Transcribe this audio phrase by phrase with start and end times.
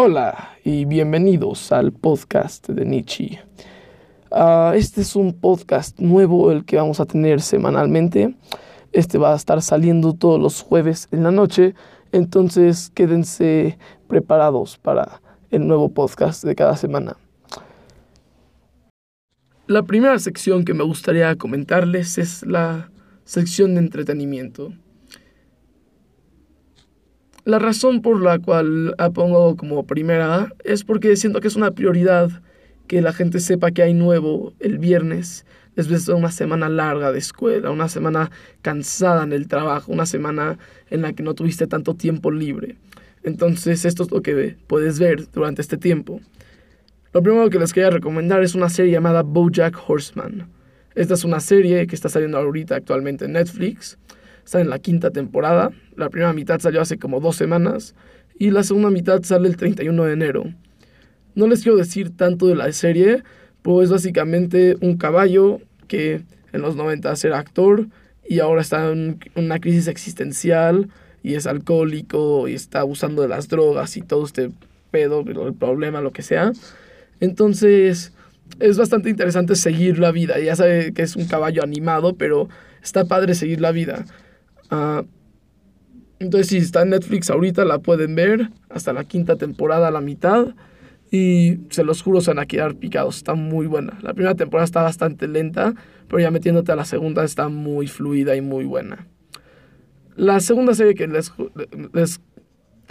[0.00, 3.40] Hola y bienvenidos al podcast de Nietzsche.
[4.30, 8.36] Ah, este es un podcast nuevo el que vamos a tener semanalmente.
[8.92, 11.74] Este va a estar saliendo todos los jueves en la noche,
[12.12, 13.76] entonces quédense
[14.06, 15.20] preparados para
[15.50, 17.16] el nuevo podcast de cada semana.
[19.66, 22.92] La primera sección que me gustaría comentarles es la
[23.24, 24.72] sección de entretenimiento.
[27.48, 31.70] La razón por la cual la pongo como primera es porque siento que es una
[31.70, 32.28] prioridad
[32.88, 37.18] que la gente sepa que hay nuevo el viernes, después de una semana larga de
[37.18, 38.30] escuela, una semana
[38.60, 40.58] cansada en el trabajo, una semana
[40.90, 42.76] en la que no tuviste tanto tiempo libre.
[43.22, 46.20] Entonces esto es lo que puedes ver durante este tiempo.
[47.14, 50.50] Lo primero que les quería recomendar es una serie llamada Bojack Horseman.
[50.94, 53.96] Esta es una serie que está saliendo ahorita actualmente en Netflix.
[54.48, 55.72] Está en la quinta temporada.
[55.94, 57.94] La primera mitad salió hace como dos semanas
[58.38, 60.44] y la segunda mitad sale el 31 de enero.
[61.34, 63.22] No les quiero decir tanto de la serie,
[63.60, 66.22] pues básicamente un caballo que
[66.54, 67.88] en los 90 era actor
[68.26, 70.88] y ahora está en una crisis existencial
[71.22, 74.50] y es alcohólico y está abusando de las drogas y todo este
[74.90, 76.52] pedo, el problema, lo que sea.
[77.20, 78.14] Entonces
[78.60, 80.38] es bastante interesante seguir la vida.
[80.38, 82.48] Ya sabe que es un caballo animado, pero
[82.82, 84.06] está padre seguir la vida.
[84.70, 85.04] Ah,
[86.18, 90.54] entonces, si está en Netflix ahorita, la pueden ver hasta la quinta temporada, la mitad.
[91.10, 93.16] Y se los juro, se van a quedar picados.
[93.16, 93.98] Está muy buena.
[94.02, 95.74] La primera temporada está bastante lenta,
[96.06, 99.06] pero ya metiéndote a la segunda está muy fluida y muy buena.
[100.16, 101.32] La segunda serie que les,
[101.92, 102.20] les,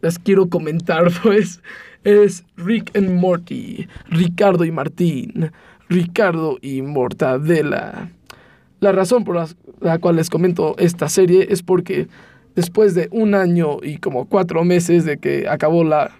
[0.00, 1.60] les quiero comentar, pues,
[2.04, 3.88] es Rick and Morty.
[4.08, 5.50] Ricardo y Martín.
[5.88, 8.10] Ricardo y Mortadela.
[8.80, 9.36] La razón por
[9.80, 12.06] la, cual les comento esta serie es porque
[12.54, 16.12] después de un año y como cuatro meses de que acabó la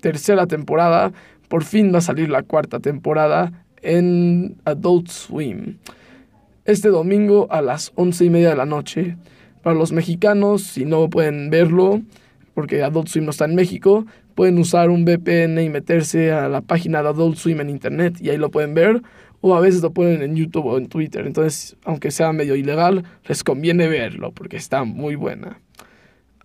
[0.00, 1.12] tercera temporada,
[1.48, 5.76] por fin va a salir la cuarta temporada en Adult Swim.
[6.64, 9.16] Este domingo a las once y media de la noche.
[9.62, 12.00] Para los mexicanos, si no pueden verlo,
[12.54, 16.60] porque Adult Swim no está en México, pueden usar un VPN y meterse a la
[16.60, 19.02] página de Adult Swim en internet y ahí lo pueden ver
[19.40, 21.26] o a veces lo ponen en YouTube o en Twitter.
[21.26, 25.60] Entonces, aunque sea medio ilegal, les conviene verlo porque está muy buena.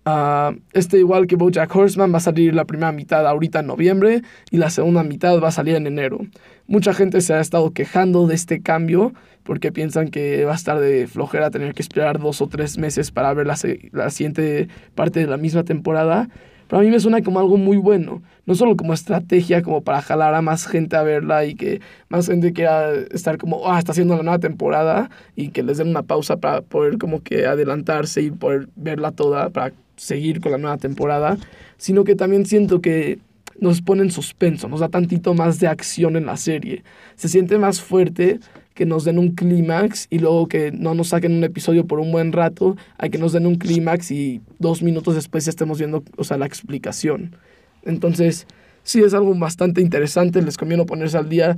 [0.06, 4.20] Uh, este, igual que Bojack Horseman, va a salir la primera mitad ahorita en noviembre
[4.50, 6.20] y la segunda mitad va a salir en enero.
[6.66, 10.78] Mucha gente se ha estado quejando de este cambio porque piensan que va a estar
[10.78, 13.56] de flojera tener que esperar dos o tres meses para ver la,
[13.92, 16.28] la siguiente parte de la misma temporada.
[16.68, 20.02] Pero a mí me suena como algo muy bueno, no solo como estrategia, como para
[20.02, 23.92] jalar a más gente a verla y que más gente quiera estar como, ah, está
[23.92, 28.22] haciendo la nueva temporada y que les den una pausa para poder como que adelantarse
[28.22, 31.36] y poder verla toda, para seguir con la nueva temporada,
[31.76, 33.18] sino que también siento que
[33.60, 36.82] nos pone en suspenso, nos da tantito más de acción en la serie.
[37.14, 38.40] Se siente más fuerte
[38.74, 42.10] que nos den un clímax y luego que no nos saquen un episodio por un
[42.10, 46.02] buen rato, hay que nos den un clímax y dos minutos después ya estemos viendo,
[46.16, 47.36] o sea, la explicación.
[47.84, 48.46] Entonces,
[48.82, 51.56] sí es algo bastante interesante, les conviene ponerse al día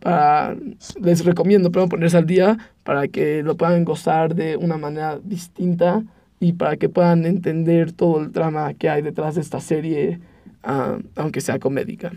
[0.00, 0.56] para,
[1.00, 6.02] les recomiendo ponerse al día para que lo puedan gozar de una manera distinta
[6.40, 10.20] y para que puedan entender todo el drama que hay detrás de esta serie,
[10.66, 12.12] uh, aunque sea comédica.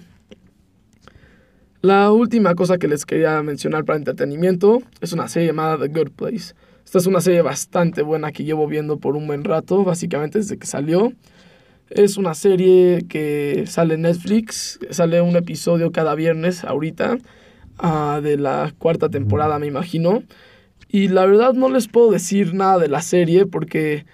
[1.88, 6.12] La última cosa que les quería mencionar para entretenimiento es una serie llamada The Good
[6.18, 6.54] Place.
[6.84, 10.58] Esta es una serie bastante buena que llevo viendo por un buen rato, básicamente desde
[10.58, 11.14] que salió.
[11.90, 17.20] Es una serie que sale en Netflix, sale un episodio cada viernes ahorita,
[17.82, 20.24] uh, de la cuarta temporada me imagino.
[20.90, 24.06] Y la verdad no les puedo decir nada de la serie porque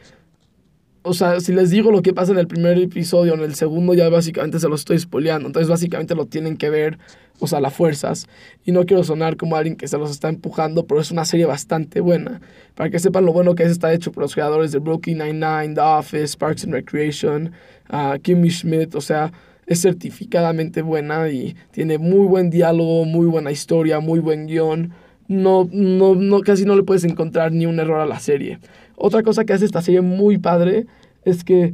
[1.03, 3.93] o sea, si les digo lo que pasa en el primer episodio, en el segundo
[3.93, 5.47] ya básicamente se lo estoy spoileando.
[5.47, 6.97] Entonces básicamente lo tienen que ver,
[7.39, 8.27] o sea, las fuerzas.
[8.63, 11.45] Y no quiero sonar como alguien que se los está empujando, pero es una serie
[11.45, 12.41] bastante buena.
[12.75, 15.75] Para que sepan lo bueno que es, está hecho por los creadores de Brooklyn Nine-Nine,
[15.75, 17.51] The Office, Parks and Recreation,
[17.91, 19.33] uh, Kimmy Schmidt, o sea,
[19.67, 24.93] es certificadamente buena y tiene muy buen diálogo, muy buena historia, muy buen guion.
[25.27, 28.59] No, no, no, casi no le puedes encontrar ni un error a la serie.
[28.95, 30.85] Otra cosa que hace esta serie muy padre
[31.25, 31.73] es que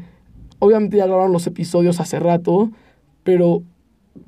[0.59, 2.71] obviamente ya grabaron los episodios hace rato,
[3.23, 3.63] pero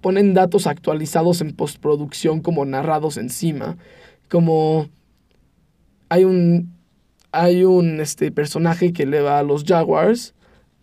[0.02, 3.78] ponen datos actualizados en postproducción como narrados encima.
[4.30, 4.88] Como
[6.10, 6.74] hay un
[7.34, 10.34] hay un este personaje que le va a los Jaguars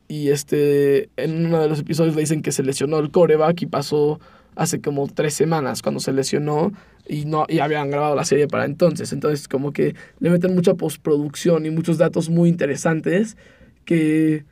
[0.08, 3.66] y este en uno de los episodios le dicen que se lesionó el coreback y
[3.66, 4.20] pasó
[4.58, 6.72] hace como tres semanas cuando se lesionó
[7.06, 9.12] y no y habían grabado la serie para entonces.
[9.12, 13.36] Entonces como que le meten mucha postproducción y muchos datos muy interesantes
[13.84, 14.44] que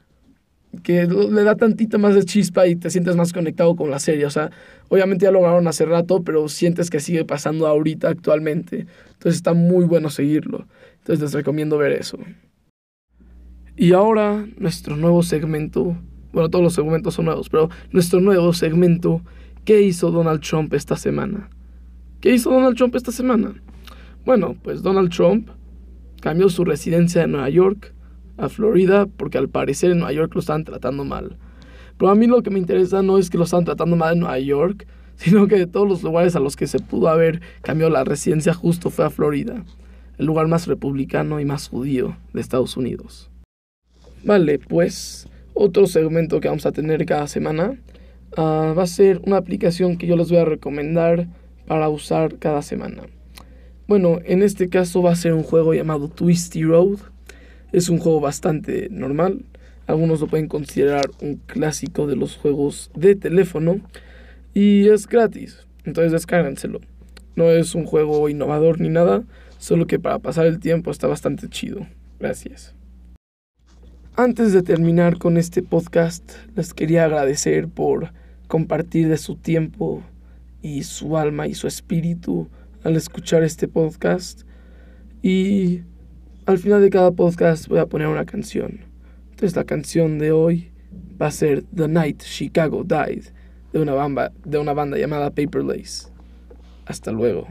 [0.82, 4.26] que le da tantita más de chispa y te sientes más conectado con la serie.
[4.26, 4.50] O sea,
[4.88, 8.86] obviamente ya lo grabaron hace rato, pero sientes que sigue pasando ahorita actualmente.
[9.12, 10.66] Entonces está muy bueno seguirlo.
[10.98, 12.18] Entonces les recomiendo ver eso.
[13.76, 15.96] Y ahora nuestro nuevo segmento,
[16.32, 19.22] bueno, todos los segmentos son nuevos, pero nuestro nuevo segmento,
[19.66, 21.50] ¿qué hizo Donald Trump esta semana?
[22.20, 23.60] ¿Qué hizo Donald Trump esta semana?
[24.24, 25.50] Bueno, pues Donald Trump
[26.20, 27.92] cambió su residencia de Nueva York
[28.38, 31.36] a Florida porque al parecer en Nueva York lo están tratando mal.
[31.98, 34.20] Pero a mí lo que me interesa no es que lo están tratando mal en
[34.20, 34.86] Nueva York,
[35.16, 38.54] sino que de todos los lugares a los que se pudo haber cambiado la residencia
[38.54, 39.64] justo fue a Florida,
[40.16, 43.30] el lugar más republicano y más judío de Estados Unidos.
[44.22, 47.76] Vale, pues otro segmento que vamos a tener cada semana
[48.36, 51.28] ah, va a ser una aplicación que yo les voy a recomendar
[51.66, 53.02] para usar cada semana.
[53.88, 56.98] Bueno, en este caso va a ser un juego llamado Twisty Road
[57.72, 59.44] es un juego bastante normal.
[59.86, 63.80] Algunos lo pueden considerar un clásico de los juegos de teléfono.
[64.54, 65.66] Y es gratis.
[65.84, 66.80] Entonces descárganselo.
[67.34, 69.24] No es un juego innovador ni nada.
[69.58, 71.86] Solo que para pasar el tiempo está bastante chido.
[72.18, 72.74] Gracias.
[74.16, 78.12] Antes de terminar con este podcast, les quería agradecer por
[78.46, 80.02] compartir de su tiempo
[80.62, 82.48] y su alma y su espíritu
[82.84, 84.42] al escuchar este podcast.
[85.22, 85.82] Y
[86.46, 88.80] al final de cada podcast voy a poner una canción.
[89.30, 90.70] Entonces la canción de hoy
[91.20, 93.24] va a ser The Night Chicago Died
[93.72, 96.08] de una banda, de una banda llamada Paper Lace.
[96.86, 97.48] Hasta luego.